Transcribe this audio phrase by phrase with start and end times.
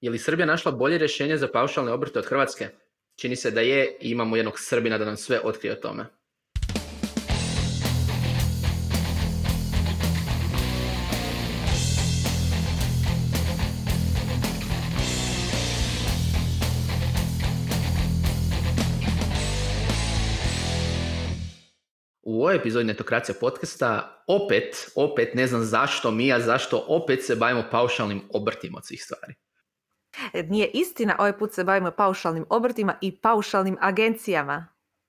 [0.00, 2.68] Je li Srbija našla bolje rješenje za paušalne obrte od Hrvatske?
[3.16, 6.06] Čini se da je i imamo jednog Srbina da nam sve otkrije o tome.
[22.22, 27.36] U ovoj epizodi Netokracija podcasta opet, opet, ne znam zašto mi, a zašto opet se
[27.36, 29.47] bavimo paušalnim obrtima od svih stvari.
[30.48, 34.68] Nije istina, ovaj put se bavimo paušalnim obrtima i paušalnim agencijama.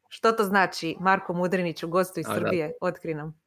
[0.10, 2.72] Što to znači, Marko Mudrinić u gostu iz Srbije?
[2.82, 3.40] Otkri nam.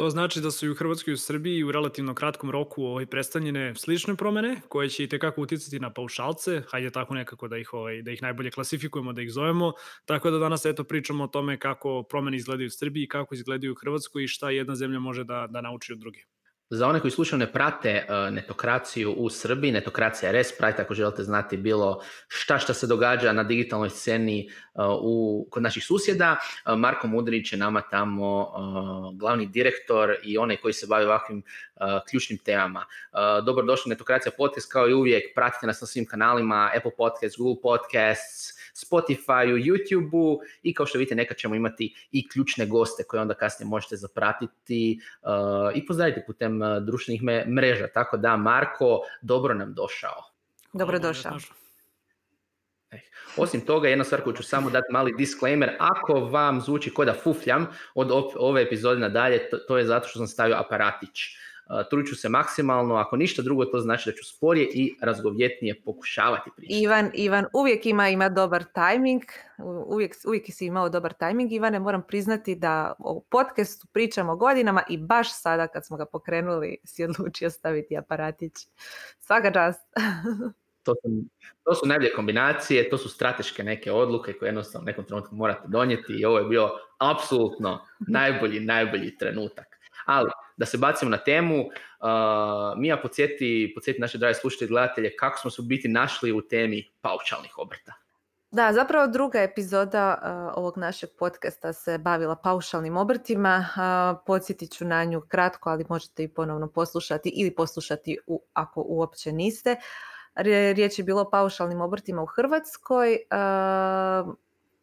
[0.00, 3.06] To znači da su i u Hrvatskoj i u Srbiji u relativno kratkom roku ovaj,
[3.06, 7.74] predstavljene slične promene koje će i tekako uticati na paušalce, hajde tako nekako da ih,
[7.74, 9.72] ovaj, da ih najbolje klasifikujemo, da ih zovemo,
[10.04, 13.80] tako da danas eto pričamo o tome kako promene izgledaju u Srbiji, kako izgledaju u
[13.80, 16.20] Hrvatskoj i šta jedna zemlja može da, da nauči od druge.
[16.72, 21.22] Za one koji slušaju ne prate uh, netokraciju u Srbiji, netokracija RS, pratite ako želite
[21.22, 26.36] znati bilo šta šta se događa na digitalnoj sceni uh, u, kod naših susjeda.
[26.66, 28.52] Uh, Marko Mudrić je nama tamo
[29.14, 31.42] glavni direktor i onaj koji se bavi ovakvim
[32.10, 32.84] ključnim temama.
[33.46, 38.59] Dobrodošli Netokracija podcast, kao i uvijek, pratite nas na svim kanalima, Apple Podcasts, Google Podcasts,
[38.74, 43.68] Spotify, YouTube-u i kao što vidite nekad ćemo imati i ključne goste koje onda kasnije
[43.68, 45.28] možete zapratiti uh,
[45.74, 47.88] i pozdraviti putem uh, društvenih mreža.
[47.94, 50.24] Tako da, Marko, dobro nam došao.
[50.72, 51.36] Dobro došao.
[52.90, 53.00] Eh,
[53.36, 57.14] osim toga, jedna stvar koju ću samo dati mali disclaimer, ako vam zvuči kod da
[57.14, 61.18] fufljam od ove epizode nadalje, to, to je zato što sam stavio aparatić
[61.90, 66.50] trudit ću se maksimalno, ako ništa drugo to znači da ću sporije i razgovjetnije pokušavati
[66.56, 66.82] pričati.
[66.82, 69.22] Ivan, Ivan uvijek ima, ima dobar tajming,
[69.86, 71.52] uvijek, uvijek si imao dobar tajming.
[71.52, 76.76] Ivane, moram priznati da o podcastu pričamo godinama i baš sada kad smo ga pokrenuli
[76.84, 78.52] si odlučio staviti aparatić.
[79.18, 79.80] Svaka čast.
[80.82, 81.08] to su,
[81.64, 85.68] to su najbolje kombinacije, to su strateške neke odluke koje jednostavno u nekom trenutku morate
[85.68, 89.66] donijeti i ovo je bio apsolutno najbolji, najbolji trenutak.
[90.06, 90.30] Ali,
[90.60, 95.38] da se bacimo na temu, uh, Mija podsjeti, podsjeti naše drage slušatelje i gledatelje kako
[95.38, 97.92] smo se biti našli u temi paučalnih obrta.
[98.50, 103.66] Da, zapravo druga epizoda uh, ovog našeg podcasta se bavila paušalnim obrtima.
[103.66, 108.82] Uh, podsjetit ću na nju kratko, ali možete i ponovno poslušati ili poslušati u, ako
[108.86, 109.76] uopće niste.
[110.34, 113.12] Riječ je bilo o paušalnim obrtima u Hrvatskoj.
[113.12, 114.34] Uh,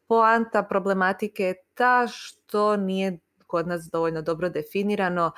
[0.08, 5.32] poanta problematike je ta što nije kod nas dovoljno dobro definirano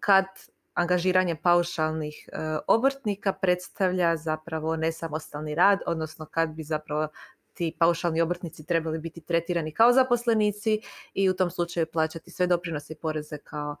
[0.00, 0.26] kad
[0.74, 7.08] angažiranje paušalnih e, obrtnika predstavlja zapravo nesamostalni rad, odnosno kad bi zapravo
[7.54, 10.80] ti paušalni obrtnici trebali biti tretirani kao zaposlenici
[11.14, 13.76] i u tom slučaju plaćati sve doprinose i poreze kao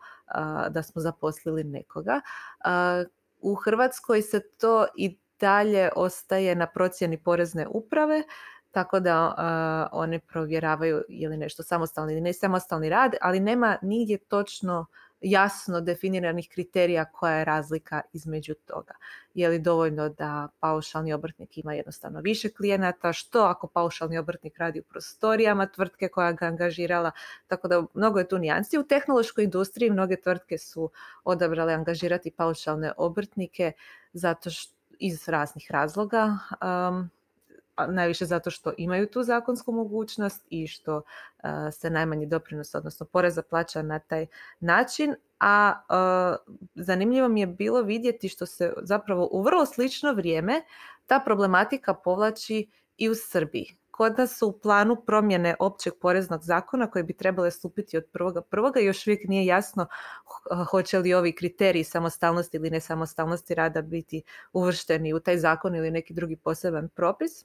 [0.70, 2.20] da smo zaposlili nekoga.
[3.40, 8.22] U Hrvatskoj se to i dalje ostaje na procjeni porezne uprave,
[8.70, 9.26] tako da
[9.92, 14.86] uh, one provjeravaju je li nešto samostalni ili ne samostalni rad, ali nema nigdje točno
[15.20, 18.94] jasno definiranih kriterija koja je razlika između toga.
[19.34, 24.80] Je li dovoljno da paušalni obrtnik ima jednostavno više klijenata, što ako paušalni obrtnik radi
[24.80, 27.10] u prostorijama tvrtke koja ga angažirala,
[27.46, 28.78] tako da mnogo je tu nijansi.
[28.78, 30.90] U tehnološkoj industriji mnoge tvrtke su
[31.24, 33.72] odabrale angažirati paušalne obrtnike
[34.12, 36.38] zato što iz raznih razloga.
[37.86, 41.02] Najviše zato što imaju tu zakonsku mogućnost i što
[41.72, 44.26] se najmanji doprinos, odnosno poreza plaća na taj
[44.60, 45.74] način, a
[46.74, 50.62] zanimljivo mi je bilo vidjeti što se zapravo u vrlo slično vrijeme
[51.06, 53.76] ta problematika povlači i u Srbiji.
[53.90, 58.40] Kod nas su u planu promjene općeg poreznog zakona koje bi trebale stupiti od prvoga
[58.40, 58.80] prvoga.
[58.80, 59.86] Još uvijek nije jasno
[60.70, 66.14] hoće li ovi kriteriji samostalnosti ili nesamostalnosti rada biti uvršteni u taj zakon ili neki
[66.14, 67.44] drugi poseban propis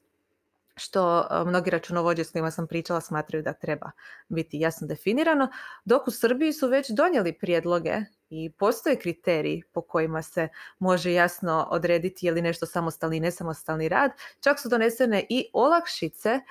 [0.78, 3.92] što mnogi računovođe s kojima sam pričala smatraju da treba
[4.30, 5.48] biti jasno definirano,
[5.86, 7.96] dok u Srbiji su već donijeli prijedloge
[8.30, 10.48] i postoje kriteriji po kojima se
[10.80, 14.12] može jasno odrediti je li nešto samostalni i nesamostalni rad.
[14.40, 16.42] Čak su donesene i olakšice e,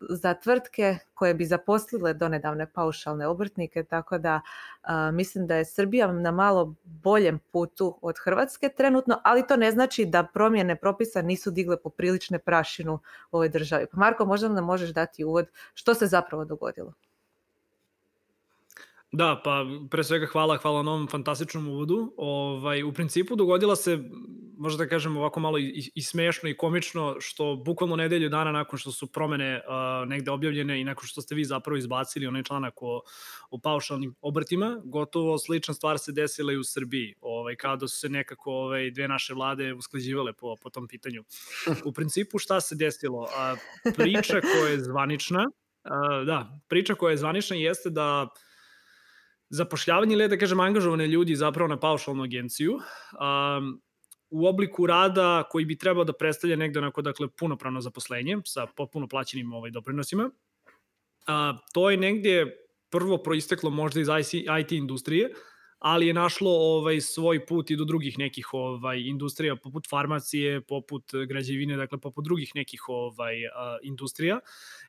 [0.00, 6.12] za tvrtke koje bi zaposlile donedavne paušalne obrtnike, tako da e, mislim da je Srbija
[6.12, 11.50] na malo boljem putu od Hrvatske trenutno, ali to ne znači da promjene propisa nisu
[11.50, 13.00] digle poprilične prašinu u
[13.36, 13.86] ovoj državi.
[13.92, 16.92] Pa Marko, možda nam možeš dati uvod što se zapravo dogodilo?
[19.12, 22.14] Da, pa pre svega hvala, hvala na ovom fantastičnom uvodu.
[22.16, 23.98] Ovaj, u principu dogodila se
[24.60, 28.78] možda da kažem ovako malo i, i smešno i komično, što bukvalno nedelju dana nakon
[28.78, 32.82] što su promene uh, negde objavljene i nakon što ste vi zapravo izbacili onaj članak
[32.82, 33.00] o,
[33.50, 37.98] o paušalnim obrtima, gotovo slična stvar se desila i u Srbiji, ovaj, kao da su
[37.98, 41.24] se nekako ovaj, dve naše vlade usklađivale po, po tom pitanju.
[41.84, 43.28] U principu šta se desilo?
[43.36, 43.56] A,
[43.96, 45.50] priča koja je zvanična,
[45.82, 48.28] a, da, priča koja je zvanična jeste da
[49.50, 53.80] zapošljavanje ili da kažem angažovane ljudi zapravo na paušalnu agenciju um,
[54.30, 59.08] u obliku rada koji bi trebao da predstavlja negde onako dakle punopravno zaposlenje sa potpuno
[59.08, 60.30] plaćenim ovaj doprinosima.
[61.26, 62.56] A, to je negde
[62.90, 64.08] prvo proisteklo možda iz
[64.60, 65.34] IT industrije,
[65.80, 71.12] ali je našlo ovaj svoj put i do drugih nekih ovaj industrija poput farmacije, poput
[71.28, 73.34] građevine, dakle poput drugih nekih ovaj
[73.82, 74.40] industrija.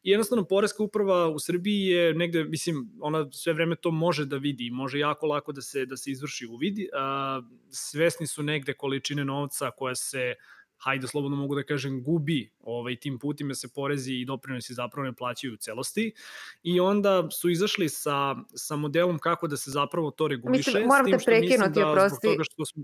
[0.03, 4.37] I jednostavno poreska uprava u Srbiji je negde mislim ona sve vreme to može da
[4.37, 6.77] vidi, može jako lako da se da se izvrši uvid.
[7.69, 10.35] Svesni su negde količine novca koja se
[10.83, 15.13] hajde slobodno mogu da kažem, gubi ovaj, tim putima se porezi i doprinosi zapravo ne
[15.13, 16.13] plaćaju u celosti
[16.63, 20.69] i onda su izašli sa, sa modelom kako da se zapravo to reguliše.
[20.69, 22.27] Mislim, moram te prekinuti, da, oprosti.
[22.27, 22.83] Toga što smo,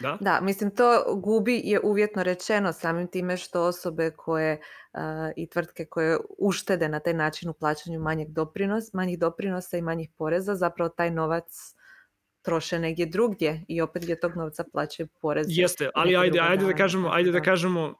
[0.00, 0.18] Da?
[0.20, 4.60] Da, mislim to gubi je uvjetno rečeno samim time što osobe koje
[4.92, 5.00] uh,
[5.36, 10.10] i tvrtke koje uštede na taj način u plaćanju manjeg doprinos, manjih doprinosa i manjih
[10.18, 11.74] poreza, zapravo taj novac
[12.46, 15.50] troše negdje drugdje i opet gdje tog novca plaćaju poreze.
[15.52, 17.94] Jeste, ali ajde, ajde da kažemo, ajde da kažemo,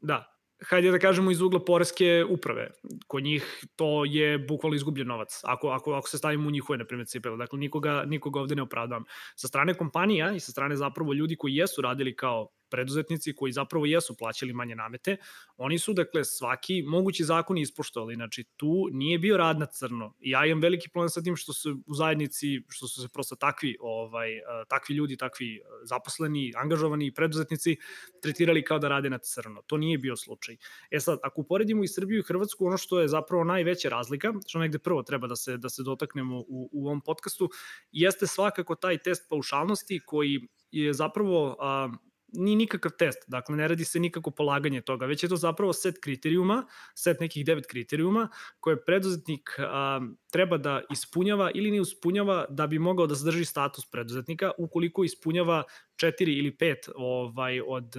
[0.00, 0.24] da,
[0.70, 2.70] hajde da kažemo iz ugla poreske uprave.
[3.06, 6.84] Kod njih to je bukvalno izgubljen novac, ako, ako, ako se stavimo u njihove, na
[6.84, 7.36] primjer, cipele.
[7.36, 9.04] Dakle, nikoga, nikoga ovde ne opravdavam.
[9.36, 13.86] Sa strane kompanija i sa strane zapravo ljudi koji jesu radili kao preduzetnici koji zapravo
[13.86, 15.16] jesu plaćali manje namete,
[15.56, 18.14] oni su, dakle, svaki mogući zakon ispoštovali.
[18.14, 20.14] Znači, tu nije bio rad na crno.
[20.20, 23.36] I ja imam veliki problem sa tim što su u zajednici, što su se prosto
[23.36, 24.28] takvi, ovaj,
[24.68, 27.76] takvi ljudi, takvi zaposleni, angažovani preduzetnici
[28.22, 29.62] tretirali kao da rade na crno.
[29.66, 30.56] To nije bio slučaj.
[30.90, 34.58] E sad, ako uporedimo i Srbiju i Hrvatsku, ono što je zapravo najveća razlika, što
[34.58, 37.50] negde prvo treba da se, da se dotaknemo u, u ovom podcastu,
[37.92, 41.88] jeste svakako taj test paušalnosti koji je zapravo a,
[42.32, 45.98] ni nikakav test, dakle ne radi se nikako polaganje toga, već je to zapravo set
[46.00, 48.28] kriterijuma, set nekih devet kriterijuma
[48.60, 50.00] koje preduzetnik a,
[50.32, 55.62] treba da ispunjava ili ne ispunjava da bi mogao da zadrži status preduzetnika ukoliko ispunjava
[55.96, 57.94] četiri ili pet ovaj od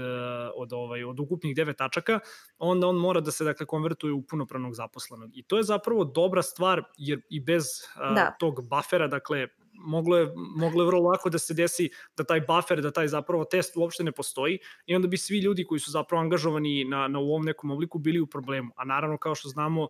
[0.55, 2.19] od ovaj od ukupnih devet tačaka,
[2.57, 5.29] onda on mora da se dakle konvertuje u punopravnog zaposlenog.
[5.33, 7.65] I to je zapravo dobra stvar jer i bez
[7.95, 8.35] a, da.
[8.39, 9.47] tog bafera, dakle
[9.79, 13.45] moglo je, moglo je vrlo lako da se desi da taj buffer, da taj zapravo
[13.45, 17.19] test uopšte ne postoji i onda bi svi ljudi koji su zapravo angažovani na, na
[17.19, 18.71] ovom nekom obliku bili u problemu.
[18.75, 19.87] A naravno, kao što znamo,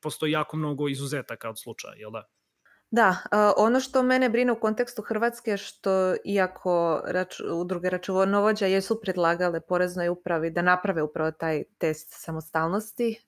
[0.00, 2.28] postoji jako mnogo izuzetaka od slučaja, jel da?
[2.90, 3.16] Da,
[3.56, 10.08] ono što mene brine u kontekstu Hrvatske što iako rač, udruge računovođa jesu predlagale poreznoj
[10.08, 13.26] upravi da naprave upravo taj test samostalnosti,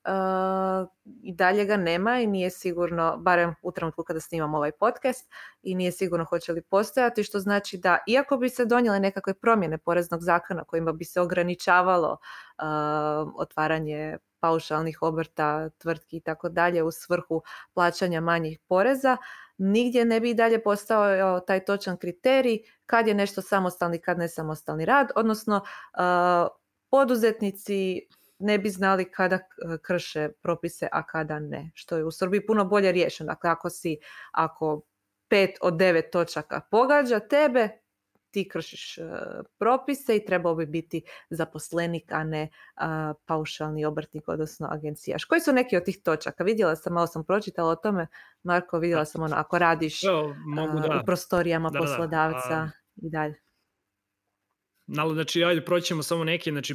[1.22, 5.31] i dalje ga nema i nije sigurno, barem u trenutku kada snimam ovaj podcast,
[5.62, 9.78] i nije sigurno hoće li postojati, što znači da iako bi se donijele nekakve promjene
[9.78, 12.16] poreznog zakona kojima bi se ograničavalo
[13.37, 17.43] otvaranje paušalnih obrta, tvrtki i tako dalje u svrhu
[17.75, 19.17] plaćanja manjih poreza,
[19.58, 24.29] nigdje ne bi i dalje postao taj točan kriterij kad je nešto samostalni, kad ne
[24.29, 25.64] samostalni rad, odnosno
[26.90, 28.08] poduzetnici
[28.38, 29.38] ne bi znali kada
[29.82, 33.26] krše propise, a kada ne, što je u Srbiji puno bolje riješeno.
[33.32, 33.99] Dakle, ako si,
[34.32, 34.82] ako
[35.29, 37.69] pet od devet točaka pogađa tebe,
[38.30, 38.98] ti kršiš
[39.58, 42.49] propise i trebao bi biti zaposlenik, a ne
[43.26, 45.25] paušalni obrtnik, odnosno agencijaš.
[45.25, 46.44] Koji su neki od tih točaka?
[46.44, 48.06] Vidjela sam, malo sam pročitala o tome,
[48.42, 51.00] Marko, vidjela sam ono, ako radiš Evo, mogu, da.
[51.02, 53.06] u prostorijama da, poslodavca da, da.
[53.06, 53.48] i dalje.
[54.90, 56.50] Nalo, znači, ajde, proćemo samo neke.
[56.50, 56.75] Znači,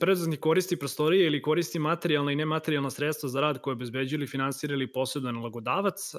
[0.00, 4.74] preduzetnik koristi prostorije ili koristi materijalna i nematerijalna sredstva za rad koje obezbeđuje ili finansira
[4.74, 6.12] ili posjeduje nalagodavac.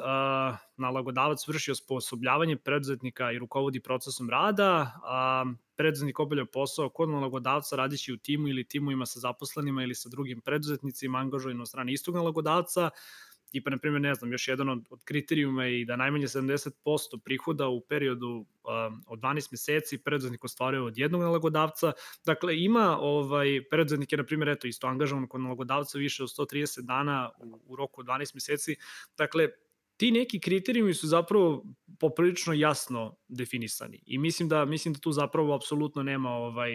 [0.78, 4.92] Nalagodavac vrši osposobljavanje preduzetnika i rukovodi procesom rada.
[5.04, 5.46] A,
[5.76, 10.42] preduzetnik obavlja posao kod nalagodavca radići u timu ili timovima sa zaposlenima ili sa drugim
[10.42, 12.90] preduzetnicima angažovanim od strane istog nalagodavca
[13.52, 17.20] tipa, na primjer, ne znam, još jedan od, od kriterijuma je i da najmanje 70%
[17.24, 18.46] prihoda u periodu
[19.08, 21.92] od 12 meseci preduzetnik ostvaruje od jednog nalagodavca.
[22.26, 26.82] Dakle, ima ovaj, preduzetnik je, na primjer, eto, isto angažovan kod nalagodavca više od 130
[26.82, 28.76] dana u, u roku od 12 meseci.
[29.18, 29.50] Dakle,
[29.98, 31.64] ti neki kriterijumi su zapravo
[32.00, 36.72] poprilično jasno definisani i mislim da mislim da tu zapravo apsolutno nema ovaj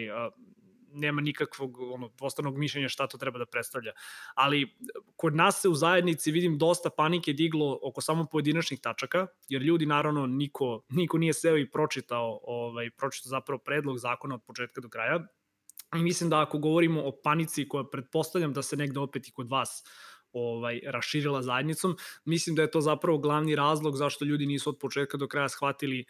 [0.97, 2.11] nema nikakvog ono,
[2.51, 3.91] mišljenja šta to treba da predstavlja.
[4.35, 4.77] Ali
[5.15, 9.85] kod nas se u zajednici vidim dosta panike diglo oko samo pojedinačnih tačaka, jer ljudi
[9.85, 14.89] naravno niko, niko nije seo i pročitao, ovaj, pročitao zapravo predlog zakona od početka do
[14.89, 15.27] kraja.
[15.95, 19.49] I mislim da ako govorimo o panici koja pretpostavljam da se negde opet i kod
[19.49, 19.83] vas
[20.33, 25.17] ovaj raširila zajednicom, mislim da je to zapravo glavni razlog zašto ljudi nisu od početka
[25.17, 26.05] do kraja shvatili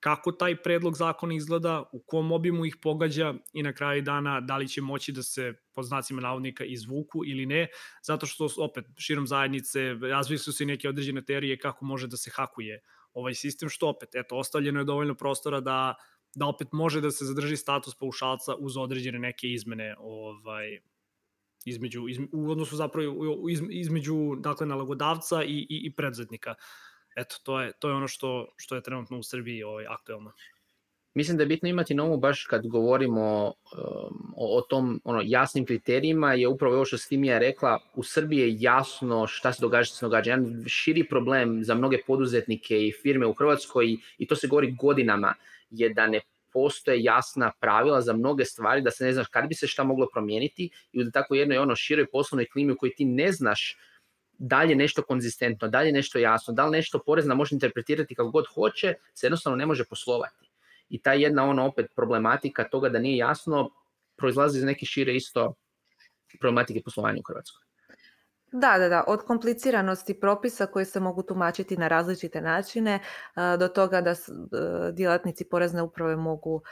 [0.00, 4.56] kako taj predlog zakona izgleda, u kom obimu ih pogađa i na kraju dana da
[4.56, 7.66] li će moći da se pod znacima navodnika izvuku ili ne,
[8.02, 12.30] zato što opet širom zajednice razviju su se neke određene teorije kako može da se
[12.34, 15.94] hakuje ovaj sistem, što opet, eto, ostavljeno je dovoljno prostora da
[16.34, 20.78] da opet može da se zadrži status paušalca uz određene neke izmene ovaj
[21.64, 26.54] između, izme, u odnosu zapravo iz, između dakle nalagodavca i, i, i preduzetnika
[27.18, 30.32] eto, to je, to je ono što, što je trenutno u Srbiji ovaj, aktuelno.
[31.14, 35.22] Mislim da je bitno imati na umu baš kad govorimo um, o, o tom ono,
[35.24, 39.84] jasnim kriterijima je upravo ovo što Stimija rekla, u Srbiji je jasno šta se događa,
[39.84, 40.30] šta se događa.
[40.30, 45.34] Jedan širi problem za mnoge poduzetnike i firme u Hrvatskoj i, to se govori godinama
[45.70, 46.20] je da ne
[46.52, 50.06] postoje jasna pravila za mnoge stvari, da se ne znaš kad bi se šta moglo
[50.12, 53.76] promijeniti i da tako jednoj ono široj poslovnoj klimi u kojoj ti ne znaš
[54.38, 57.54] da li je nešto konzistentno, da li je nešto jasno, da li nešto porezna može
[57.54, 60.50] interpretirati kako god hoće, se jednostavno ne može poslovati.
[60.88, 63.70] I ta jedna ono opet problematika toga da nije jasno
[64.16, 65.54] proizlazi iz neke šire isto
[66.40, 67.67] problematike poslovanja u Hrvatskoj.
[68.52, 72.98] Da, da, da, od kompliciranosti propisa koji se mogu tumačiti na različite načine
[73.58, 74.14] do toga da
[74.92, 76.62] djelatnici porezne uprave mogu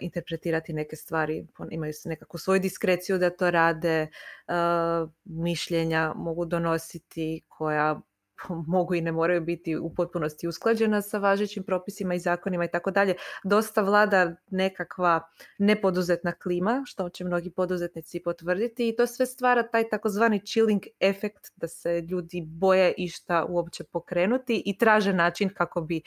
[0.00, 4.08] interpretirati neke stvari, imaju nekakvu svoju diskreciju da to rade,
[5.24, 8.00] mišljenja mogu donositi koja
[8.66, 12.90] mogu i ne moraju biti u potpunosti usklađena sa važećim propisima i zakonima i tako
[12.90, 13.14] dalje.
[13.44, 15.28] Dosta vlada nekakva
[15.58, 21.52] nepoduzetna klima, što će mnogi poduzetnici potvrditi i to sve stvara taj takozvani chilling efekt
[21.56, 26.02] da se ljudi boje išta uopće pokrenuti i traže način kako bi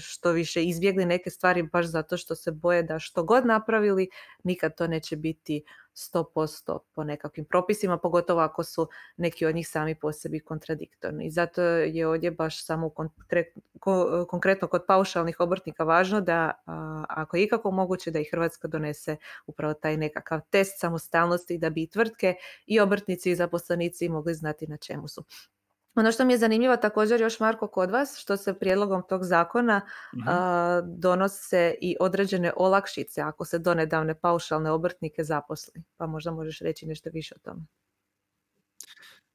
[0.00, 4.08] što više izbjegli neke stvari baš zato što se boje da što god napravili
[4.44, 9.94] nikad to neće biti 100% po nekakvim propisima, pogotovo ako su neki od njih sami
[9.94, 11.26] po sebi kontradiktorni.
[11.26, 12.90] I zato je ovdje baš samo
[14.28, 16.62] konkretno kod paušalnih obrtnika važno da
[17.08, 19.16] ako je ikako moguće da i Hrvatska donese
[19.46, 22.34] upravo taj nekakav test samostalnosti da bi i tvrtke
[22.66, 25.24] i obrtnici i zaposlenici mogli znati na čemu su.
[25.94, 29.80] Ono što mi je zanimljivo također još Marko kod vas, što se prijedlogom tog zakona
[30.12, 30.22] uh
[30.84, 35.82] donose i određene olakšice ako se donedavne paušalne obrtnike zaposli.
[35.96, 37.66] Pa možda možeš reći nešto više o tome.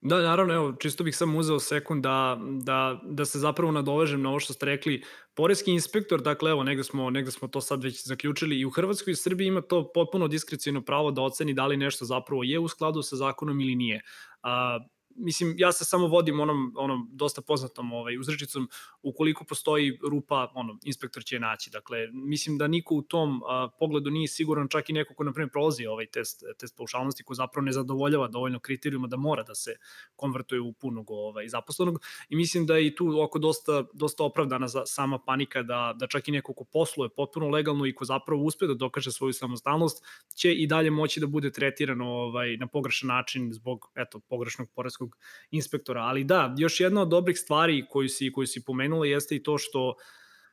[0.01, 4.29] Da, naravno, evo, čisto bih sam uzeo sekund da, da, da se zapravo nadovežem na
[4.29, 5.03] ovo što ste rekli.
[5.33, 9.11] Poreski inspektor, dakle, evo, negde smo, negde smo to sad već zaključili i u Hrvatskoj
[9.11, 12.67] i Srbiji ima to potpuno diskrecijno pravo da oceni da li nešto zapravo je u
[12.67, 14.01] skladu sa zakonom ili nije.
[14.41, 14.79] A,
[15.17, 18.69] mislim, ja se samo vodim onom, onom dosta poznatom ovaj, uzrečicom,
[19.03, 21.69] ukoliko postoji rupa, ono, inspektor će naći.
[21.69, 25.33] Dakle, mislim da niko u tom a, pogledu nije siguran, čak i neko ko, na
[25.33, 29.55] primjer, prolazi ovaj test, test paušalnosti, ko zapravo ne zadovoljava dovoljno kriterijuma da mora da
[29.55, 29.75] se
[30.15, 32.01] konvertuje u punog ovaj, zaposlenog.
[32.29, 36.07] I mislim da je i tu oko dosta, dosta opravdana za sama panika da, da
[36.07, 40.03] čak i neko ko posluje potpuno legalno i ko zapravo uspe da dokaže svoju samostalnost,
[40.35, 45.06] će i dalje moći da bude tretirano ovaj, na pogrešan način zbog eto, pogrešnog poreskog
[45.51, 46.01] inspektora.
[46.01, 49.57] Ali da, još jedna od dobrih stvari koju si, koju si pomenula jeste i to
[49.57, 49.95] što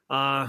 [0.09, 0.49] a,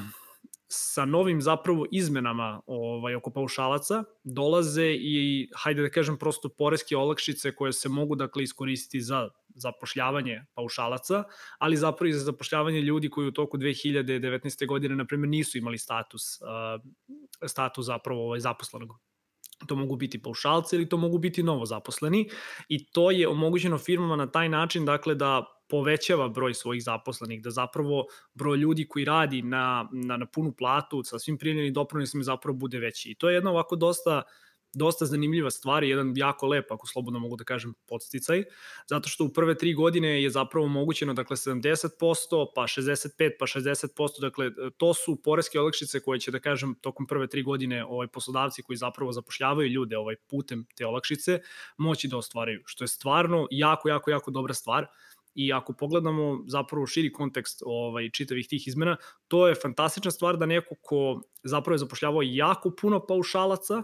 [0.68, 7.56] sa novim zapravo izmenama ovaj, oko paušalaca dolaze i, hajde da kažem, prosto poreske olakšice
[7.56, 11.24] koje se mogu dakle iskoristiti za zapošljavanje paušalaca,
[11.60, 14.68] ali zapravo i za zapošljavanje ljudi koji u toku 2019.
[14.68, 16.24] godine, na primjer, nisu imali status,
[17.48, 18.90] status zapravo ovaj, zaposlenog
[19.68, 22.30] to mogu biti paušalci ili to mogu biti novozaposleni
[22.70, 27.52] i to je omogućeno firmama na taj način dakle da povećava broj svojih zaposlenih, da
[27.52, 32.58] zapravo broj ljudi koji radi na, na, na punu platu sa svim primljenim doprinosima zapravo
[32.58, 33.12] bude veći.
[33.12, 34.22] I to je jedna ovako dosta
[34.76, 38.44] dosta zanimljiva stvar jedan jako lep, ako slobodno mogu da kažem, podsticaj,
[38.88, 44.22] zato što u prve tri godine je zapravo omogućeno dakle 70%, pa 65, pa 60%,
[44.22, 48.62] dakle to su poreske olakšice koje će da kažem tokom prve tri godine ovaj poslodavci
[48.62, 51.40] koji zapravo zapošljavaju ljude ovaj putem te olakšice
[51.78, 54.88] moći da ostvaraju, što je stvarno jako, jako, jako dobra stvar.
[55.36, 60.46] I ako pogledamo zapravo širi kontekst ovaj, čitavih tih izmena, to je fantastična stvar da
[60.46, 63.84] neko ko zapravo je zapošljavao jako puno paušalaca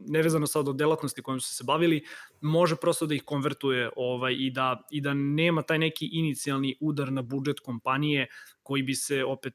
[0.00, 2.04] nevezano sad od delatnosti kojom su se bavili,
[2.40, 7.12] može prosto da ih konvertuje ovaj, i, da, i da nema taj neki inicijalni udar
[7.12, 8.26] na budžet kompanije
[8.62, 9.54] koji bi se opet,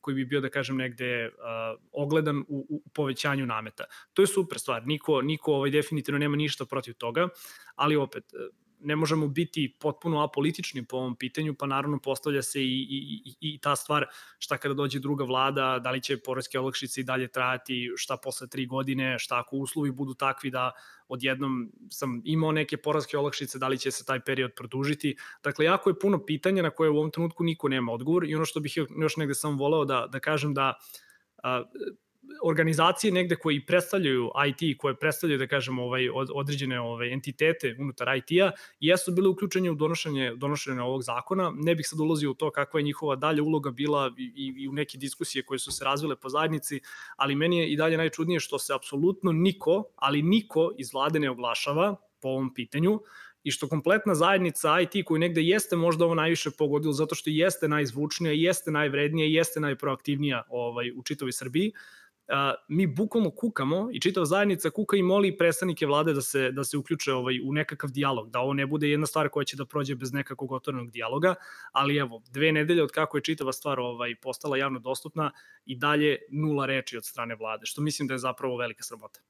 [0.00, 1.30] koji bi bio da kažem negde
[1.92, 3.84] ogledan u, u povećanju nameta.
[4.12, 7.28] To je super stvar, niko, niko ovaj, definitivno nema ništa protiv toga,
[7.74, 8.24] ali opet,
[8.82, 13.54] ne možemo biti potpuno apolitični po ovom pitanju, pa naravno postavlja se i, i, i,
[13.54, 14.06] i ta stvar
[14.38, 18.48] šta kada dođe druga vlada, da li će porezke olakšice i dalje trajati, šta posle
[18.48, 20.72] tri godine, šta ako uslovi budu takvi da
[21.08, 25.16] odjednom sam imao neke porezke olakšice, da li će se taj period produžiti.
[25.42, 28.44] Dakle, jako je puno pitanja na koje u ovom trenutku niko nema odgovor i ono
[28.44, 30.74] što bih još negde sam voleo da, da kažem da
[32.44, 38.50] organizacije negde koji predstavljaju IT, koje predstavljaju, da kažemo, ovaj, određene ovaj, entitete unutar IT-a,
[38.80, 41.52] jesu bile uključene u donošenje, donošenje ovog zakona.
[41.56, 44.68] Ne bih sad ulazio u to kakva je njihova dalja uloga bila i, i, i
[44.68, 46.80] u neke diskusije koje su se razvile po zajednici,
[47.16, 51.30] ali meni je i dalje najčudnije što se apsolutno niko, ali niko iz vlade ne
[51.30, 53.00] oglašava po ovom pitanju,
[53.44, 57.68] i što kompletna zajednica IT koju negde jeste možda ovo najviše pogodilo zato što jeste
[57.68, 61.72] najzvučnija, jeste najvrednija, jeste najproaktivnija ovaj, u čitavoj Srbiji,
[62.68, 66.76] mi bukvalno kukamo i čitava zajednica kuka i moli predstavnike vlade da se, da se
[66.76, 69.94] uključe ovaj, u nekakav dijalog, da ovo ne bude jedna stvar koja će da prođe
[69.94, 71.34] bez nekakvog otvorenog dijaloga,
[71.72, 75.30] ali evo, dve nedelje od kako je čitava stvar ovaj, postala javno dostupna
[75.64, 79.20] i dalje nula reči od strane vlade, što mislim da je zapravo velika sramota.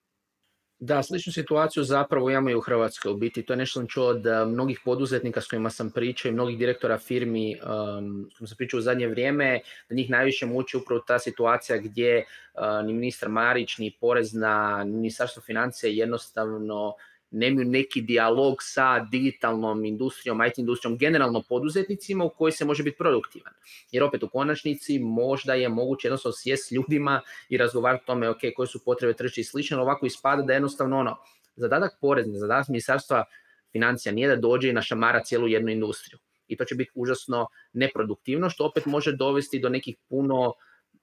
[0.85, 3.13] Da, sličnu situaciju zapravo imamo i u Hrvatskoj.
[3.13, 6.29] U biti to je nešto sam čuo od eh, mnogih poduzetnika s kojima sam pričao
[6.29, 10.47] i mnogih direktora firmi um, s kojima sam pričao u zadnje vrijeme, da njih najviše
[10.47, 12.25] muči upravo ta situacija gdje
[12.55, 16.95] uh, ni ministar Marić, ni porezna, ni ministarstvo financija jednostavno
[17.33, 22.97] nemaju neki dijalog sa digitalnom industrijom, IT industrijom, generalno poduzetnicima u koji se može biti
[22.97, 23.53] produktivan.
[23.93, 28.29] Jer opet u konačnici možda je moguće jednostavno sjest s ljudima i razgovarati o tome
[28.29, 31.17] ok, koje su potrebe tržišta i slično, ovako ispada da jednostavno ono,
[31.57, 33.25] zadatak porezne, zadatak ministarstva
[33.73, 36.19] financija nije da dođe i našamara cijelu jednu industriju.
[36.49, 40.53] I to će biti užasno neproduktivno, što opet može dovesti do nekih puno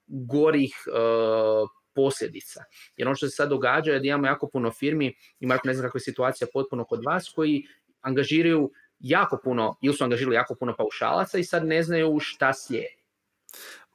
[0.07, 2.63] gorih uh, posljedica.
[2.97, 5.73] Jer ono što se sad događa je da imamo jako puno firmi, i Marko ne
[5.73, 7.63] znam kakva je situacija potpuno kod vas, koji
[8.01, 12.99] angažiraju jako puno, ili su angažirali jako puno paušalaca i sad ne znaju šta slijedi.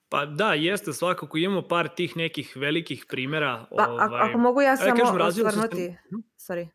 [0.08, 3.66] Pa da, jeste, svakako imamo par tih nekih velikih primera.
[3.76, 6.20] Pa, ovaj, ako mogu ja samo kažem, osvrnuti, mhm.
[6.38, 6.68] sorry.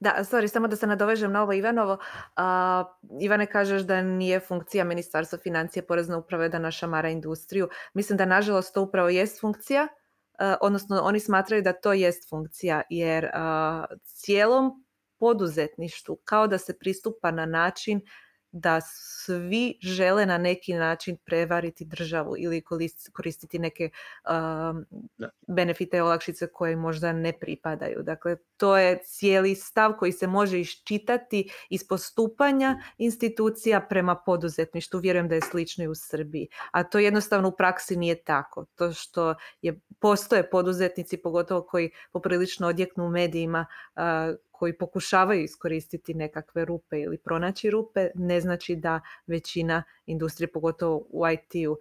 [0.00, 1.92] Da, sorry, samo da se nadovežem na ovo Ivanovo.
[1.92, 7.68] Uh, Ivane, kažeš da nije funkcija Ministarstva financije porezne uprave da našamara industriju.
[7.94, 9.88] Mislim da nažalost to upravo jest funkcija
[10.60, 13.30] odnosno oni smatraju da to jest funkcija jer eh,
[14.04, 14.84] cijelom
[15.18, 18.00] poduzetništvu kao da se pristupa na način
[18.52, 22.62] da svi žele na neki način prevariti državu ili
[23.12, 24.86] koristiti neke um,
[25.48, 28.02] benefite i olakšice koje možda ne pripadaju.
[28.02, 35.00] Dakle, to je cijeli stav koji se može iščitati iz postupanja institucija prema poduzetništvu.
[35.00, 36.48] Vjerujem da je slično i u Srbiji.
[36.72, 38.64] A to jednostavno u praksi nije tako.
[38.74, 44.02] To što je, postoje poduzetnici, pogotovo koji poprilično odjeknu u medijima, uh,
[44.60, 51.28] koji pokušavaju iskoristiti nekakve rupe ili pronaći rupe, ne znači da većina industrije, pogotovo u
[51.28, 51.78] IT-u,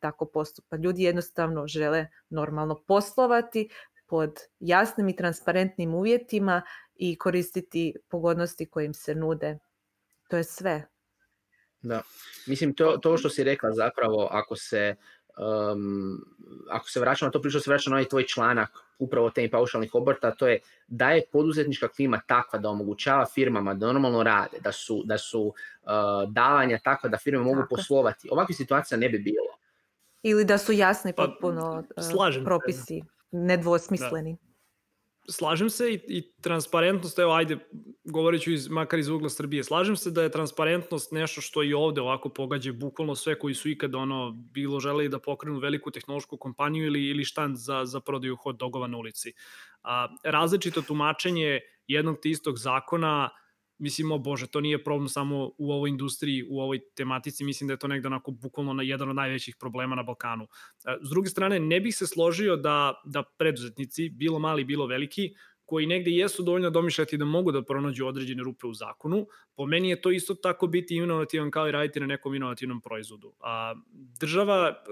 [0.00, 0.76] tako postupa.
[0.76, 3.68] Ljudi jednostavno žele normalno poslovati
[4.06, 6.62] pod jasnim i transparentnim uvjetima
[6.96, 9.58] i koristiti pogodnosti koje im se nude.
[10.28, 10.88] To je sve.
[11.82, 12.02] Da,
[12.46, 14.96] mislim to, to što si rekla zapravo ako se
[15.38, 16.24] um,
[16.70, 19.94] ako se vraćamo na to priča, se vraća na ovaj tvoj članak upravo temi paušalnih
[19.94, 24.72] obrta, to je da je poduzetnička klima takva da omogućava firmama da normalno rade, da
[24.72, 25.52] su, da su uh,
[26.32, 27.74] davanja takva da firme mogu Tako.
[27.76, 28.28] poslovati.
[28.32, 29.58] Ovakve situacija ne bi bilo.
[30.22, 34.32] Ili da su jasni pa, potpuno uh, propisi, nedvosmisleni.
[34.32, 34.47] Da
[35.30, 37.58] slažem se i, i transparentnost, evo ajde,
[38.04, 41.74] govorit ću iz, makar iz ugla Srbije, slažem se da je transparentnost nešto što i
[41.74, 46.36] ovde ovako pogađa bukvalno sve koji su ikada ono, bilo želeli da pokrenu veliku tehnološku
[46.36, 49.32] kompaniju ili, ili štand za, za prodaju hot dogova na ulici.
[49.82, 53.30] A, različito tumačenje jednog te istog zakona
[53.78, 57.74] mislim, o bože, to nije problem samo u ovoj industriji, u ovoj tematici, mislim da
[57.74, 60.44] je to negde onako bukvalno na jedan od najvećih problema na Balkanu.
[60.44, 65.34] E, s druge strane, ne bih se složio da, da preduzetnici, bilo mali, bilo veliki,
[65.68, 69.26] koji negde jesu dovoljno domišljati da mogu da pronađu određene rupe u zakonu.
[69.54, 73.32] Po meni je to isto tako biti inovativan kao i raditi na nekom inovativnom proizvodu.
[73.40, 73.74] A
[74.20, 74.84] država,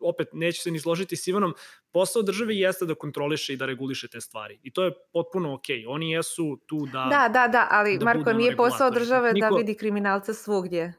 [0.00, 1.54] opet neće se ni složiti s Ivanom,
[1.90, 4.58] posao države jeste da kontroliše i da reguliše te stvari.
[4.62, 5.76] I to je potpuno okej.
[5.76, 5.84] Okay.
[5.88, 7.06] Oni jesu tu da...
[7.10, 9.50] Da, da, da, ali da Marko, nije posao države da Niko...
[9.50, 10.94] da vidi kriminalca svugdje.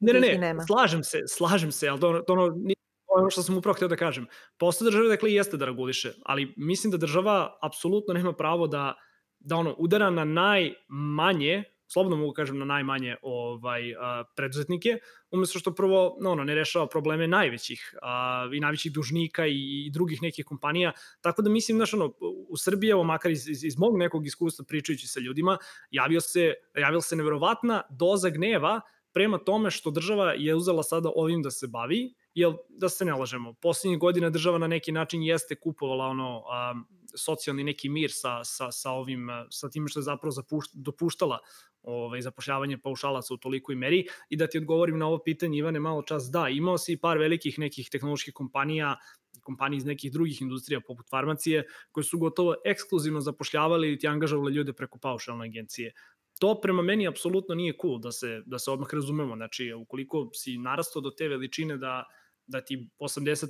[0.00, 2.74] Ne, ne, ne, slažem se, slažem se, ali ono, je
[3.16, 4.26] ono što sam upravo htio da kažem.
[4.58, 8.94] Posao države, dakle, jeste da reguliše, ali mislim da država apsolutno nema pravo da,
[9.38, 14.98] da ono, udara na najmanje slobodno mogu kažem na najmanje ovaj a, preduzetnike,
[15.30, 19.90] umesto što prvo no, ono, ne rešava probleme najvećih a, i najvećih dužnika i, i
[19.90, 22.12] drugih nekih kompanija, tako da mislim, znaš, ono,
[22.48, 25.58] u Srbiji, evo makar iz, iz, iz mog nekog iskustva pričajući sa ljudima,
[25.90, 28.80] javio se, javila se neverovatna doza gneva
[29.12, 33.14] prema tome što država je uzela sada ovim da se bavi, jer da se ne
[33.14, 36.74] lažemo, poslednjih godina država na neki način jeste kupovala ono a,
[37.16, 41.38] socijalni neki mir sa, sa, sa ovim, sa tim što je zapravo zapušt, dopuštala
[41.82, 46.02] ovaj, zapošljavanje paušalaca u tolikoj meri i da ti odgovorim na ovo pitanje Ivane malo
[46.02, 48.96] čas, da, imao si par velikih nekih tehnoloških kompanija
[49.42, 54.54] kompanije iz nekih drugih industrija poput farmacije koje su gotovo ekskluzivno zapošljavali i ti angažovali
[54.54, 55.92] ljude preko paušalne agencije.
[56.40, 59.36] To prema meni apsolutno nije cool da se, da se odmah razumemo.
[59.36, 62.04] Znači, ukoliko si narastao do te veličine da,
[62.46, 63.48] da ti 80%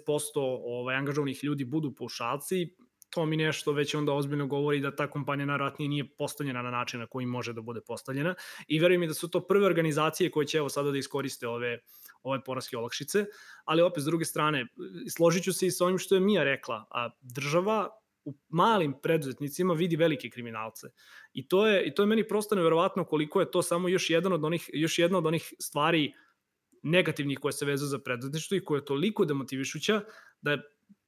[0.65, 2.77] ovaj, angažovanih ljudi budu paušalci,
[3.13, 7.01] to mi nešto već onda ozbiljno govori da ta kompanija naravno nije postavljena na način
[7.01, 8.35] na koji može da bude postavljena
[8.67, 11.79] i verujem mi da su to prve organizacije koje će evo sada da iskoriste ove,
[12.23, 13.25] ove poraske olakšice,
[13.65, 14.67] ali opet s druge strane,
[15.17, 17.89] složit ću se i sa onim što je Mija rekla, a država
[18.25, 20.87] u malim preduzetnicima vidi velike kriminalce.
[21.33, 24.33] I to je i to je meni prosto neverovatno koliko je to samo još jedan
[24.33, 26.13] od onih još jedna od onih stvari
[26.83, 30.01] negativnih koje se vezuju za preduzetništvo i koja je toliko demotivišuća
[30.43, 30.63] da je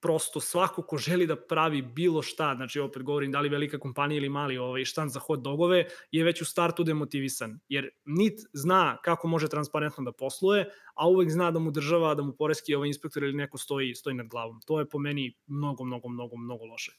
[0.04, 4.18] prosto svako ko želi da pravi bilo šta, znači opet govorim da li velika kompanija
[4.18, 8.98] ili mali ovaj štan za hot dogove, je već u startu demotivisan, jer nit zna
[9.04, 12.88] kako može transparentno da posluje, a uvek zna da mu država, da mu poreski ovaj
[12.88, 14.60] inspektor ili neko stoji, stoji nad glavom.
[14.66, 16.92] To je po meni mnogo, mnogo, mnogo, mnogo loše.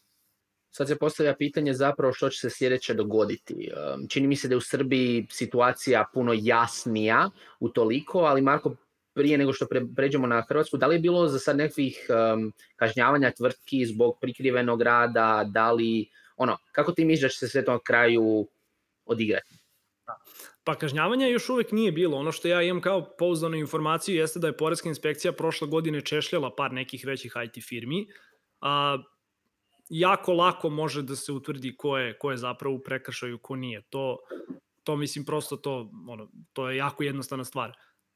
[0.76, 3.72] Sad se postavlja pitanje zapravo što će se sljedeće dogoditi.
[4.10, 8.76] Čini mi se da je u Srbiji situacija puno jasnija u toliko, ali Marko,
[9.14, 13.32] prije nego što pre, pređemo na Hrvatsku, da li je bilo za sad um, kažnjavanja
[13.32, 17.72] tvrtki zbog prikrivenog rada, da li, ono, kako ti misliš da će se sve to
[17.72, 18.48] na kraju
[19.06, 19.56] odigrati?
[20.64, 22.18] Pa kažnjavanja još uvek nije bilo.
[22.18, 26.56] Ono što ja imam kao pouzdanu informaciju jeste da je Poreska inspekcija prošle godine češljala
[26.56, 28.08] par nekih većih IT firmi.
[28.62, 28.98] A,
[29.90, 33.82] jako lako može da se utvrdi ko je, ko je zapravo u prekršaju, ko nije.
[33.90, 34.18] To,
[34.84, 37.76] to mislim prosto to, ono, to je jako jednostavna stvar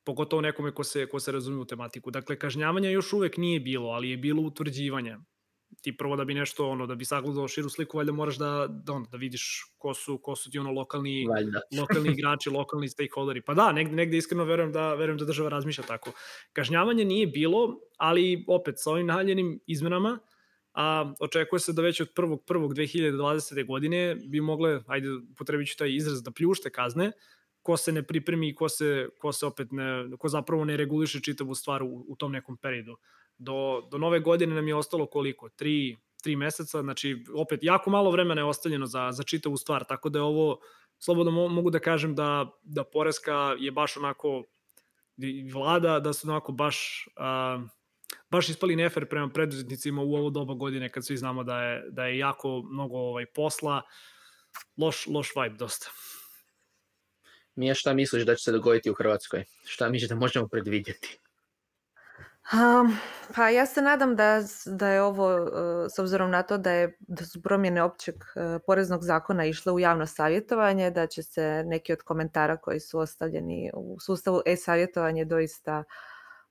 [0.09, 2.11] pogotovo nekome ko se, ko se razume u tematiku.
[2.11, 5.17] Dakle, kažnjavanja još uvek nije bilo, ali je bilo utvrđivanje.
[5.81, 8.93] Ti prvo da bi nešto, ono, da bi sagledao širu sliku, valjda moraš da, da,
[8.93, 9.43] ono, da vidiš
[9.77, 11.61] ko su, ko su ti ono lokalni, valjda.
[11.81, 13.41] lokalni igrači, lokalni stakeholderi.
[13.45, 16.11] Pa da, negde, negde iskreno verujem da, verujem da država razmišlja tako.
[16.53, 20.17] Kažnjavanje nije bilo, ali opet sa ovim naljenim izmenama,
[20.79, 23.65] a očekuje se da već od 1.1.2020.
[23.67, 27.11] godine bi mogle, ajde potrebit ću taj izraz, da pljušte kazne,
[27.61, 31.19] ko se ne pripremi i ko se, ko se opet ne, ko zapravo ne reguliše
[31.19, 32.95] čitavu stvar u, u tom nekom periodu.
[33.37, 35.49] Do, do nove godine nam je ostalo koliko?
[35.49, 40.09] Tri, tri meseca, znači opet jako malo vremena je ostavljeno za, za čitavu stvar, tako
[40.09, 40.59] da je ovo,
[40.97, 44.43] slobodno mogu da kažem da, da Poreska je baš onako
[45.53, 47.69] vlada, da su onako baš uh,
[48.31, 52.05] baš ispali nefer prema preduzetnicima u ovo doba godine kad svi znamo da je, da
[52.05, 53.81] je jako mnogo ovaj posla,
[54.77, 55.87] loš, loš vibe dosta.
[57.55, 59.45] Mija, šta misliš da će se dogoditi u Hrvatskoj?
[59.65, 61.19] Šta misliš da možemo predvidjeti?
[62.53, 62.97] Um,
[63.35, 65.49] pa ja se nadam da, da je ovo, uh,
[65.95, 69.79] s obzirom na to da, je, da su promjene općeg uh, poreznog zakona išle u
[69.79, 75.83] javno savjetovanje, da će se neki od komentara koji su ostavljeni u sustavu e-savjetovanje doista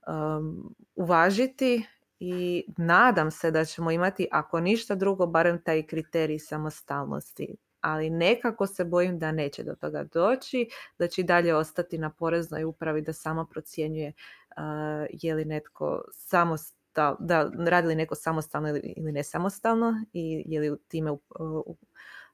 [0.09, 1.87] um, uvažiti
[2.21, 8.67] i nadam se da ćemo imati, ako ništa drugo, barem taj kriterij samostalnosti ali nekako
[8.67, 10.69] se bojim da neće do toga doći,
[10.99, 14.13] da će i dalje ostati na poreznoj upravi da samo procjenjuje
[14.57, 20.79] uh, je li netko samostal, da radi li neko samostalno ili, nesamostalno i je li
[20.89, 21.77] time u, u,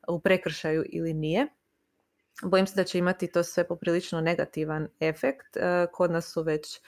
[0.09, 1.47] u prekršaju ili nije.
[2.43, 5.57] Bojim se da će imati to sve poprilično negativan efekt.
[5.57, 6.81] Uh, kod nas su već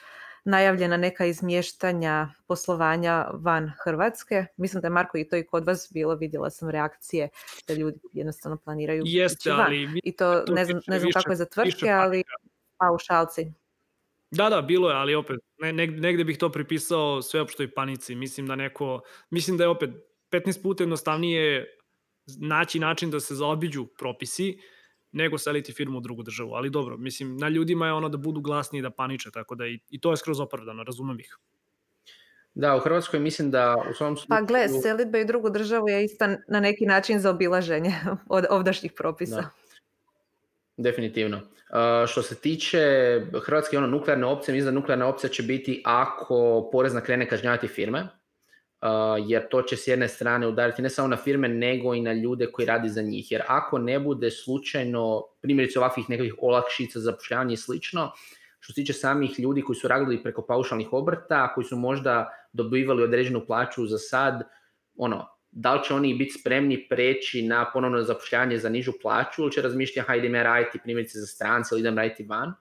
[0.47, 4.45] najavljena neka izmještanja poslovanja van Hrvatske.
[4.57, 7.29] Mislim da je Marko i to i kod vas bilo, vidjela sam reakcije
[7.67, 9.59] da ljudi jednostavno planiraju Jeste, van.
[9.59, 12.23] ali I to, to ne znam, ne znam više, kako je za tvrtke, ali
[12.77, 13.51] paušalci.
[14.31, 18.15] Da, da, bilo je, ali opet, ne, negde bih to pripisao sveopštoj panici.
[18.15, 19.89] Mislim da neko, mislim da je opet
[20.31, 21.77] 15 puta jednostavnije
[22.39, 24.59] naći način da se zaobiđu propisi,
[25.11, 26.53] nego seliti firmu u drugu državu.
[26.53, 29.67] Ali dobro, mislim, na ljudima je ono da budu glasni i da paniče, tako da
[29.67, 31.37] i, i to je skroz opravdano, razumem ih.
[32.55, 34.39] Da, u Hrvatskoj mislim da u svom slučaju...
[34.39, 37.93] Pa gle, selitbe i drugu državu je isto na neki način za obilaženje
[38.37, 39.41] od ovdašnjih propisa.
[39.41, 39.49] Da.
[40.77, 41.37] Definitivno.
[41.37, 42.81] Uh, što se tiče
[43.45, 48.07] Hrvatske ono, nuklearne opcije, mislim da nuklearna opcija će biti ako porezna krene kažnjavati firme,
[49.27, 52.51] jer to će s jedne strane udariti ne samo na firme, nego i na ljude
[52.51, 53.31] koji radi za njih.
[53.31, 58.11] Jer ako ne bude slučajno, primjerice ovakvih nekakvih olakšica za zapošljavanje i slično,
[58.59, 63.03] što se tiče samih ljudi koji su radili preko paušalnih obrta, koji su možda dobivali
[63.03, 64.43] određenu plaću za sad,
[64.95, 69.51] ono, da li će oni biti spremni preći na ponovno zapošljavanje za nižu plaću ili
[69.51, 72.53] će razmišljati hajde me raditi primjerice za strance ili idem raditi van.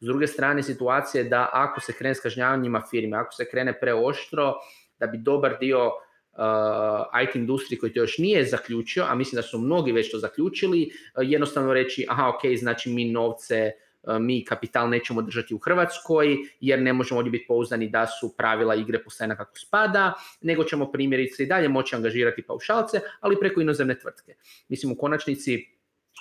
[0.00, 3.80] S druge strane, situacija je da ako se krene s kažnjavanjima firme, ako se krene
[3.80, 4.54] preoštro,
[5.00, 9.42] da bi dobar dio uh, IT industrije koji to još nije zaključio, a mislim da
[9.42, 13.72] su mnogi već to zaključili, uh, jednostavno reći, aha, ok, znači mi novce
[14.08, 18.36] E, mi kapital nećemo držati u Hrvatskoj jer ne možemo ovdje biti pouzdani da su
[18.36, 23.60] pravila igre postavljena kako spada, nego ćemo primjerice i dalje moći angažirati paušalce, ali preko
[23.60, 24.34] inozemne tvrtke.
[24.68, 25.66] Mislim u konačnici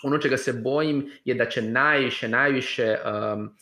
[0.04, 3.56] ono čega se bojim je da će najviše, najviše um,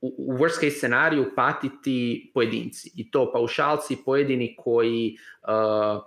[0.00, 6.02] u worst case scenariju patiti pojedinci i to paušalci pojedini koji uh,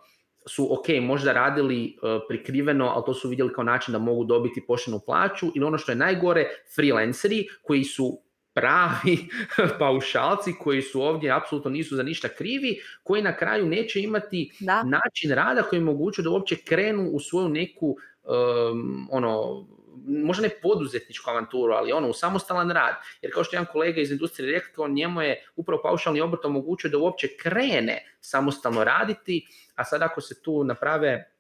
[0.48, 4.66] su ok, možda radili uh, prikriveno, ali to su vidjeli kao način da mogu dobiti
[4.68, 8.20] poštenu plaću ili ono što je najgore, freelanceri koji su
[8.54, 9.18] pravi
[9.80, 14.84] paušalci koji su ovdje apsolutno nisu za ništa krivi, koji na kraju neće imati da.
[14.84, 19.66] način rada koji im mogućuje da uopće krenu u svoju neku um, ono
[20.06, 22.96] možda ne poduzetničku avanturu, ali ono, u samostalan rad.
[23.22, 26.90] Jer kao što je jedan kolega iz industrije rekao, njemu je upravo paušalni obrt omogućio
[26.90, 31.34] da uopće krene samostalno raditi, a sad ako se tu naprave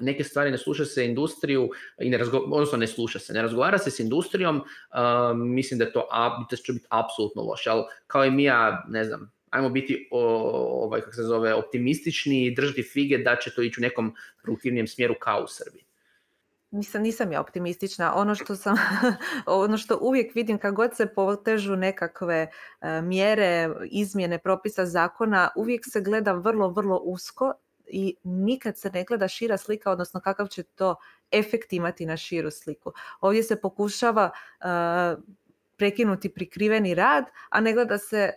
[0.00, 3.78] neke stvari ne sluša se industriju i ne razgo, odnosno ne sluša se, ne razgovara
[3.78, 6.08] se s industrijom, uh, mislim da to
[6.50, 11.00] da će biti apsolutno loše, ali kao i mi ja, ne znam, ajmo biti ovaj,
[11.00, 15.14] kako se zove, optimistični i držati fige da će to ići u nekom produktivnijem smjeru
[15.20, 15.84] kao u Srbiji.
[16.76, 18.14] Nisam, nisam ja optimistična.
[18.14, 18.76] Ono što sam,
[19.46, 25.84] ono što uvijek vidim kad god se potežu nekakve uh, mjere, izmjene propisa zakona, uvijek
[25.84, 27.52] se gleda vrlo, vrlo usko
[27.86, 30.96] i nikad se ne gleda šira slika, odnosno kakav će to
[31.32, 32.92] efekt imati na širu sliku.
[33.20, 35.22] Ovdje se pokušava uh,
[35.76, 38.32] prekinuti prikriveni rad, a ne gleda se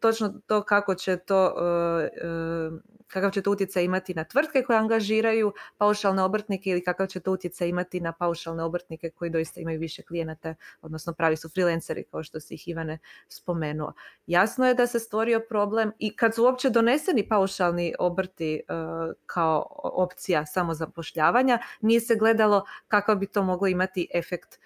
[0.00, 4.78] točno to kako će to uh, uh, kakav će to utjecaj imati na tvrtke koje
[4.78, 9.80] angažiraju paušalne obrtnike ili kakav će to utjecaj imati na paušalne obrtnike koji doista imaju
[9.80, 13.92] više klijenata, odnosno pravi su freelanceri kao što si ih Ivane spomenuo.
[14.26, 19.66] Jasno je da se stvorio problem i kad su uopće doneseni paušalni obrti uh, kao
[19.82, 24.58] opcija samozapošljavanja, nije se gledalo kakav bi to moglo imati efekt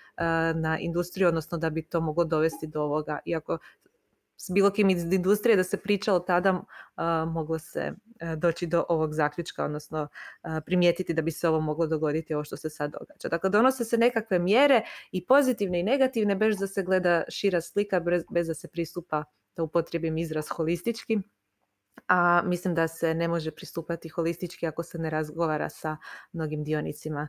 [0.54, 3.18] na industriju, odnosno da bi to moglo dovesti do ovoga.
[3.24, 3.58] Iako
[4.36, 6.62] s bilo kim iz industrije da se pričalo tada
[7.26, 10.08] moglo se uh, doći do ovog zaključka, odnosno
[10.66, 13.28] primijetiti da bi se ovo moglo dogoditi ovo što se sad događa.
[13.28, 18.00] Dakle, donose se nekakve mjere i pozitivne i negativne bez da se gleda šira slika,
[18.30, 19.24] bez da se pristupa,
[19.56, 21.18] da upotrijebim izraz holistički,
[22.08, 25.96] a mislim da se ne može pristupati holistički ako se ne razgovara sa
[26.32, 27.28] mnogim dionicima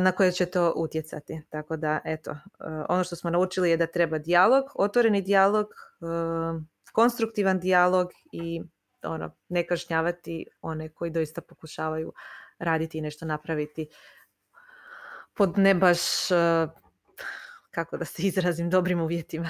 [0.00, 1.42] na koje će to utjecati.
[1.50, 2.36] Tako da, eto,
[2.88, 5.66] ono što smo naučili je da treba dijalog, otvoreni dijalog,
[6.92, 8.62] konstruktivan dijalog i
[9.02, 12.12] ono, ne kažnjavati one koji doista pokušavaju
[12.58, 13.88] raditi i nešto napraviti
[15.34, 16.00] pod ne baš,
[17.70, 19.48] kako da se izrazim, dobrim uvjetima.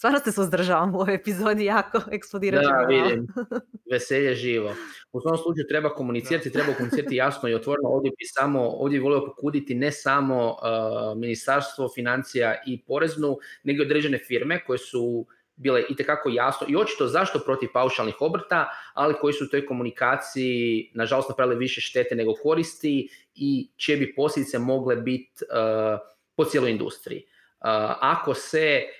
[0.00, 2.70] Stvarno se suzdržavam u ovoj epizodi, jako eksplodirajući.
[2.72, 3.26] Da, vidim.
[3.92, 4.74] Veselje živo.
[5.12, 7.88] U svom slučaju treba komunicirati, treba komunicirati jasno i otvoreno.
[7.88, 13.82] Ovdje bi samo, ovdje bi volio pokuditi ne samo uh, ministarstvo financija i poreznu, nego
[13.82, 19.32] određene firme koje su bile itekako jasno i očito zašto protiv paušalnih obrta, ali koji
[19.32, 24.96] su u toj komunikaciji nažalost napravili više štete nego koristi i će bi posljedice mogle
[24.96, 25.98] biti uh,
[26.36, 27.18] po cijeloj industriji.
[27.18, 27.66] Uh,
[28.00, 28.99] ako se uh,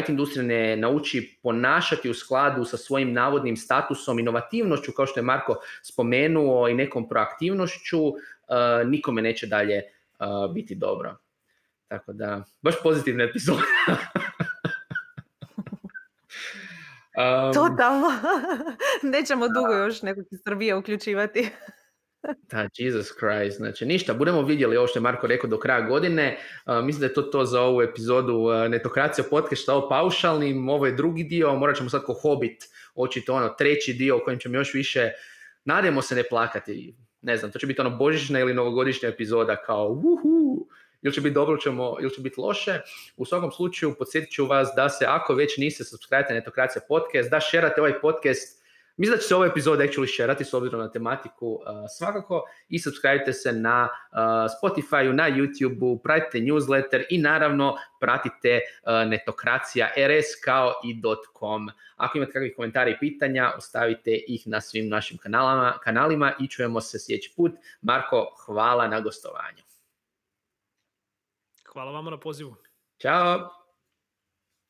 [0.00, 5.24] IT industrija ne nauči ponašati u skladu sa svojim navodnim statusom, inovativnošću, kao što je
[5.24, 8.16] Marko spomenuo, i nekom proaktivnošću, uh,
[8.84, 9.82] nikome neće dalje
[10.18, 11.16] uh, biti dobro.
[11.88, 13.62] Tako da, baš pozitivna epizoda.
[17.46, 18.06] um, Totalno.
[19.02, 21.50] Nećemo dugo još nekog iz Srbije uključivati.
[22.50, 23.56] Da, Jesus Christ.
[23.56, 26.38] Znači, ništa, budemo vidjeli ovo što je Marko rekao do kraja godine.
[26.66, 30.68] Uh, mislim da je to to za ovu epizodu uh, Netokracija podcasta o paušalnim.
[30.68, 34.38] Ovo je drugi dio, morat ćemo sad ko Hobbit očito ono treći dio u kojem
[34.38, 35.10] ćemo još više,
[35.64, 36.96] nadajmo se ne plakati.
[37.22, 40.68] Ne znam, to će biti ono božićna ili novogodišnja epizoda kao uhu,
[41.02, 42.80] ili će biti dobro ćemo, ili će biti loše.
[43.16, 47.30] U svakom slučaju podsjetit ću vas da se ako već niste subscribe na Netokracija podcast,
[47.30, 48.65] da šerate ovaj podcast
[48.96, 51.60] Mislim da će se ova epizoda actually šerati s obzirom na tematiku uh,
[51.98, 59.10] svakako i subscribe se na uh, Spotify, na YouTube, pratite newsletter i naravno pratite uh,
[59.10, 61.02] Netokracija RS kao i
[61.38, 61.68] .com.
[61.96, 66.80] Ako imate kakvih komentara i pitanja, ostavite ih na svim našim kanalama, kanalima i čujemo
[66.80, 67.52] se sljedeći put.
[67.82, 69.62] Marko, hvala na gostovanju.
[71.72, 72.56] Hvala vama na pozivu.
[72.98, 73.50] Ćao.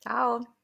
[0.03, 0.56] Ćao.